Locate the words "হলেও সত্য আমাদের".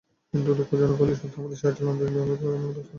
1.01-1.57